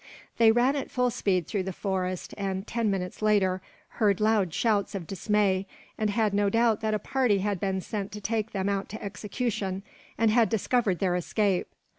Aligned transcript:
They 0.39 0.51
ran 0.51 0.75
at 0.75 0.89
full 0.89 1.11
speed 1.11 1.45
through 1.45 1.61
the 1.61 1.71
forest 1.71 2.33
and, 2.35 2.65
ten 2.65 2.89
minutes 2.89 3.21
later, 3.21 3.61
heard 3.99 4.19
loud 4.19 4.51
shouts 4.51 4.95
of 4.95 5.05
dismay; 5.05 5.67
and 5.95 6.09
had 6.09 6.33
no 6.33 6.49
doubt 6.49 6.81
that 6.81 6.95
a 6.95 6.97
party 6.97 7.37
had 7.37 7.59
been 7.59 7.81
sent 7.81 8.11
to 8.13 8.19
take 8.19 8.51
them 8.51 8.67
out 8.67 8.89
to 8.89 9.03
execution, 9.03 9.83
and 10.17 10.31
had 10.31 10.49
discovered 10.49 10.97
their 10.97 11.15
escape. 11.15 11.67